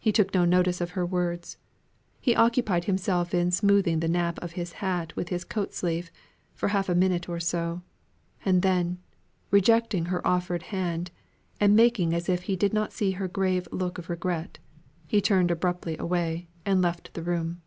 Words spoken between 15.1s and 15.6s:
turned